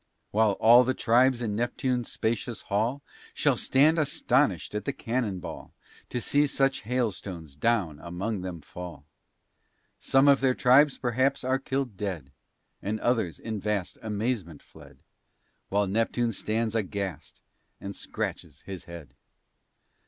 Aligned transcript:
While 0.31 0.53
all 0.53 0.83
the 0.83 0.95
tribes 0.95 1.43
in 1.43 1.55
Neptune's 1.55 2.11
spacious 2.11 2.63
hall, 2.63 3.03
Shall 3.35 3.55
stand 3.55 3.99
astonish'd 3.99 4.73
at 4.73 4.85
the 4.85 4.93
cannon 4.93 5.37
ball; 5.39 5.75
To 6.09 6.19
see 6.19 6.47
such 6.47 6.81
hail 6.81 7.11
stones 7.11 7.55
down 7.55 7.99
among 7.99 8.41
them 8.41 8.61
fall. 8.61 9.05
Some 9.99 10.27
of 10.27 10.41
their 10.41 10.55
tribes 10.55 10.97
perhaps 10.97 11.43
are 11.43 11.59
killed 11.59 11.97
dead, 11.97 12.31
And 12.81 12.99
others 12.99 13.37
in 13.39 13.57
a 13.57 13.59
vast 13.59 13.99
amazement 14.01 14.63
fled, 14.63 14.97
While 15.69 15.85
Neptune 15.85 16.31
stands 16.31 16.73
aghast 16.73 17.39
and 17.79 17.95
scratch's 17.95 18.61
his 18.63 18.85
head. 18.85 19.13